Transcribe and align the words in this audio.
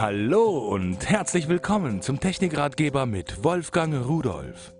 Hallo 0.00 0.58
und 0.58 1.10
herzlich 1.10 1.48
willkommen 1.48 2.02
zum 2.02 2.20
Technikratgeber 2.20 3.04
mit 3.04 3.42
Wolfgang 3.42 4.06
Rudolf. 4.06 4.72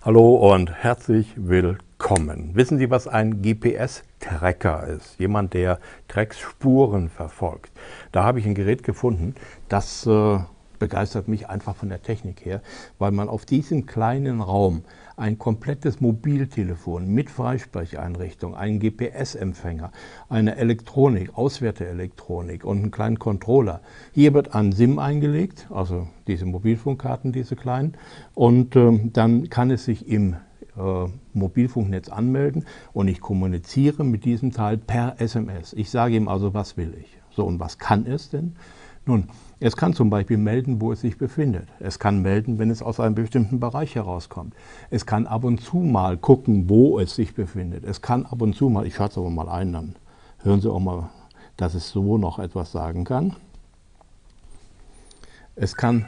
Hallo 0.00 0.50
und 0.50 0.72
herzlich 0.72 1.34
willkommen. 1.36 2.52
Wissen 2.54 2.78
Sie, 2.78 2.88
was 2.88 3.06
ein 3.06 3.42
GPS-Tracker 3.42 4.86
ist? 4.86 5.18
Jemand, 5.18 5.52
der 5.52 5.78
Drecksspuren 6.08 7.10
verfolgt. 7.10 7.70
Da 8.12 8.24
habe 8.24 8.38
ich 8.38 8.46
ein 8.46 8.54
Gerät 8.54 8.82
gefunden, 8.82 9.34
das 9.68 10.06
äh, 10.06 10.38
begeistert 10.80 11.28
mich 11.28 11.48
einfach 11.48 11.76
von 11.76 11.88
der 11.88 12.02
Technik 12.02 12.44
her, 12.44 12.60
weil 12.98 13.12
man 13.12 13.28
auf 13.28 13.46
diesem 13.46 13.86
kleinen 13.86 14.40
Raum 14.40 14.82
ein 15.16 15.38
komplettes 15.38 16.00
Mobiltelefon 16.00 17.06
mit 17.06 17.30
Freisprecheinrichtung, 17.30 18.56
einen 18.56 18.80
GPS-Empfänger, 18.80 19.92
eine 20.28 20.56
Elektronik, 20.56 21.36
Auswerteelektronik 21.38 22.64
und 22.64 22.78
einen 22.78 22.90
kleinen 22.90 23.20
Controller. 23.20 23.82
Hier 24.12 24.34
wird 24.34 24.56
ein 24.56 24.72
SIM 24.72 24.98
eingelegt, 24.98 25.68
also 25.70 26.08
diese 26.26 26.46
Mobilfunkkarten, 26.46 27.30
diese 27.30 27.54
kleinen, 27.54 27.94
und 28.34 28.74
ähm, 28.74 29.12
dann 29.12 29.50
kann 29.50 29.70
es 29.70 29.84
sich 29.84 30.08
im 30.08 30.34
äh, 30.76 31.08
Mobilfunknetz 31.34 32.08
anmelden 32.08 32.64
und 32.92 33.08
ich 33.08 33.20
kommuniziere 33.20 34.04
mit 34.04 34.24
diesem 34.24 34.50
Teil 34.50 34.78
per 34.78 35.20
SMS. 35.20 35.74
Ich 35.74 35.90
sage 35.90 36.16
ihm 36.16 36.28
also, 36.28 36.54
was 36.54 36.76
will 36.76 36.94
ich. 36.98 37.18
So, 37.30 37.44
und 37.44 37.60
was 37.60 37.78
kann 37.78 38.06
es 38.06 38.30
denn? 38.30 38.56
Nun, 39.10 39.28
es 39.58 39.76
kann 39.76 39.92
zum 39.92 40.08
Beispiel 40.08 40.36
melden, 40.36 40.80
wo 40.80 40.92
es 40.92 41.00
sich 41.00 41.18
befindet. 41.18 41.66
Es 41.80 41.98
kann 41.98 42.22
melden, 42.22 42.60
wenn 42.60 42.70
es 42.70 42.80
aus 42.80 43.00
einem 43.00 43.16
bestimmten 43.16 43.58
Bereich 43.58 43.96
herauskommt. 43.96 44.54
Es 44.88 45.04
kann 45.04 45.26
ab 45.26 45.42
und 45.42 45.60
zu 45.60 45.78
mal 45.78 46.16
gucken, 46.16 46.68
wo 46.68 47.00
es 47.00 47.16
sich 47.16 47.34
befindet. 47.34 47.82
Es 47.82 48.02
kann 48.02 48.24
ab 48.24 48.40
und 48.40 48.54
zu 48.54 48.68
mal, 48.68 48.86
ich 48.86 48.94
schaue 48.94 49.08
es 49.08 49.18
aber 49.18 49.28
mal 49.28 49.48
ein, 49.48 49.72
dann 49.72 49.96
hören 50.44 50.60
Sie 50.60 50.70
auch 50.70 50.78
mal, 50.78 51.10
dass 51.56 51.74
es 51.74 51.90
so 51.90 52.18
noch 52.18 52.38
etwas 52.38 52.70
sagen 52.70 53.02
kann. 53.02 53.34
Es 55.56 55.74
kann 55.74 56.06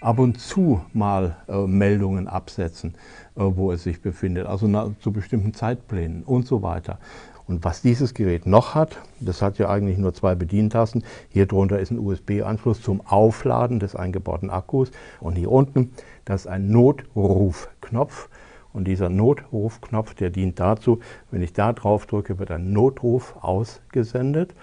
ab 0.00 0.18
und 0.18 0.40
zu 0.40 0.80
mal 0.92 1.36
äh, 1.48 1.66
Meldungen 1.66 2.26
absetzen, 2.26 2.94
äh, 3.36 3.42
wo 3.42 3.72
es 3.72 3.82
sich 3.82 4.00
befindet, 4.00 4.46
also 4.46 4.66
na, 4.66 4.90
zu 5.00 5.12
bestimmten 5.12 5.54
Zeitplänen 5.54 6.22
und 6.22 6.46
so 6.46 6.62
weiter. 6.62 6.98
Und 7.46 7.64
was 7.64 7.82
dieses 7.82 8.14
Gerät 8.14 8.46
noch 8.46 8.76
hat, 8.76 8.98
das 9.18 9.42
hat 9.42 9.58
ja 9.58 9.68
eigentlich 9.68 9.98
nur 9.98 10.14
zwei 10.14 10.36
Bedientasten. 10.36 11.02
Hier 11.30 11.46
drunter 11.46 11.80
ist 11.80 11.90
ein 11.90 11.98
USB-Anschluss 11.98 12.80
zum 12.80 13.04
Aufladen 13.04 13.80
des 13.80 13.96
eingebauten 13.96 14.50
Akkus. 14.50 14.92
Und 15.18 15.34
hier 15.34 15.50
unten, 15.50 15.90
das 16.24 16.42
ist 16.42 16.46
ein 16.46 16.70
Notrufknopf. 16.70 18.28
Und 18.72 18.84
dieser 18.84 19.08
Notrufknopf, 19.08 20.14
der 20.14 20.30
dient 20.30 20.60
dazu, 20.60 21.00
wenn 21.32 21.42
ich 21.42 21.52
da 21.52 21.72
drauf 21.72 22.06
drücke, 22.06 22.38
wird 22.38 22.52
ein 22.52 22.72
Notruf 22.72 23.34
ausgesendet 23.40 24.54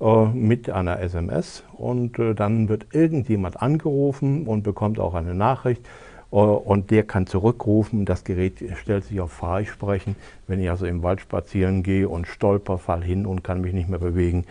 mit 0.00 0.70
einer 0.70 1.00
SMS. 1.00 1.62
Und 1.72 2.18
äh, 2.18 2.34
dann 2.34 2.68
wird 2.68 2.94
irgendjemand 2.94 3.60
angerufen 3.60 4.46
und 4.46 4.62
bekommt 4.62 4.98
auch 4.98 5.14
eine 5.14 5.34
Nachricht. 5.34 5.86
Äh, 6.32 6.36
und 6.36 6.90
der 6.90 7.02
kann 7.04 7.26
zurückrufen. 7.26 8.04
Das 8.04 8.24
Gerät 8.24 8.62
stellt 8.76 9.04
sich 9.04 9.20
auf 9.20 9.32
Freisprechen. 9.32 10.16
Wenn 10.46 10.60
ich 10.60 10.70
also 10.70 10.86
im 10.86 11.02
Wald 11.02 11.20
spazieren 11.20 11.82
gehe 11.82 12.08
und 12.08 12.26
stolper, 12.26 12.78
fall 12.78 13.02
hin 13.02 13.26
und 13.26 13.44
kann 13.44 13.60
mich 13.60 13.74
nicht 13.74 13.88
mehr 13.88 13.98
bewegen, 13.98 14.44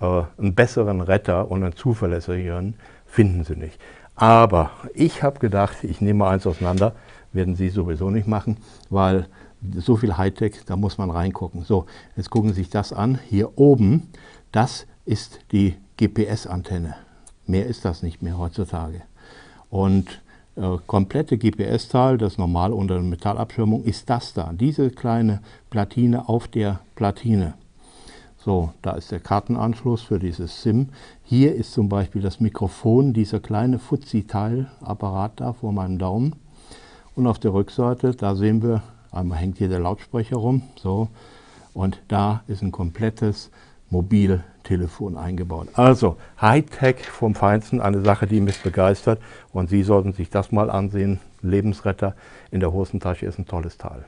äh, 0.00 0.22
einen 0.38 0.54
besseren 0.54 1.00
Retter 1.00 1.50
und 1.50 1.62
einen 1.62 1.76
zuverlässigeren 1.76 2.74
finden 3.06 3.44
Sie 3.44 3.56
nicht. 3.56 3.80
Aber 4.16 4.70
ich 4.94 5.22
habe 5.22 5.38
gedacht, 5.38 5.84
ich 5.84 6.00
nehme 6.00 6.26
eins 6.26 6.46
auseinander, 6.46 6.92
werden 7.32 7.54
Sie 7.54 7.68
sowieso 7.68 8.10
nicht 8.10 8.26
machen, 8.26 8.56
weil 8.90 9.26
so 9.76 9.96
viel 9.96 10.16
Hightech, 10.16 10.64
da 10.66 10.76
muss 10.76 10.98
man 10.98 11.10
reingucken. 11.10 11.64
So, 11.64 11.86
jetzt 12.16 12.30
gucken 12.30 12.50
Sie 12.50 12.62
sich 12.62 12.70
das 12.70 12.92
an. 12.92 13.18
Hier 13.28 13.58
oben, 13.58 14.08
das 14.52 14.86
ist 15.04 15.40
die 15.52 15.76
GPS-Antenne. 15.96 16.94
Mehr 17.46 17.66
ist 17.66 17.84
das 17.84 18.02
nicht 18.02 18.22
mehr 18.22 18.38
heutzutage. 18.38 19.02
Und 19.70 20.20
äh, 20.56 20.76
komplette 20.86 21.38
GPS-Teil, 21.38 22.18
das 22.18 22.38
normal 22.38 22.72
unter 22.72 22.94
der 22.94 23.02
Metallabschirmung, 23.02 23.84
ist 23.84 24.10
das 24.10 24.32
da. 24.34 24.52
Diese 24.52 24.90
kleine 24.90 25.40
Platine 25.70 26.28
auf 26.28 26.48
der 26.48 26.80
Platine. 26.94 27.54
So, 28.36 28.72
da 28.82 28.92
ist 28.92 29.10
der 29.10 29.20
Kartenanschluss 29.20 30.02
für 30.02 30.18
dieses 30.18 30.62
SIM. 30.62 30.90
Hier 31.22 31.54
ist 31.54 31.72
zum 31.72 31.88
Beispiel 31.88 32.22
das 32.22 32.40
Mikrofon, 32.40 33.12
dieser 33.12 33.40
kleine 33.40 33.78
Fuzzi-Teil-Apparat 33.78 35.40
da 35.40 35.52
vor 35.52 35.72
meinem 35.72 35.98
Daumen. 35.98 36.36
Und 37.14 37.26
auf 37.26 37.38
der 37.38 37.52
Rückseite, 37.52 38.14
da 38.14 38.36
sehen 38.36 38.62
wir, 38.62 38.82
einmal 39.12 39.38
hängt 39.38 39.58
hier 39.58 39.68
der 39.68 39.80
Lautsprecher 39.80 40.36
rum, 40.36 40.62
so, 40.76 41.08
und 41.74 42.00
da 42.08 42.42
ist 42.48 42.62
ein 42.62 42.72
komplettes 42.72 43.50
Mobiltelefon 43.90 45.16
eingebaut. 45.16 45.68
Also 45.74 46.16
Hightech 46.40 47.08
vom 47.08 47.34
Feinsten, 47.34 47.80
eine 47.80 48.02
Sache, 48.02 48.26
die 48.26 48.40
mich 48.40 48.62
begeistert 48.62 49.20
und 49.52 49.70
Sie 49.70 49.82
sollten 49.82 50.12
sich 50.12 50.30
das 50.30 50.52
mal 50.52 50.70
ansehen. 50.70 51.20
Lebensretter 51.40 52.14
in 52.50 52.60
der 52.60 52.72
Hosentasche 52.72 53.26
ist 53.26 53.38
ein 53.38 53.46
tolles 53.46 53.78
Teil. 53.78 54.04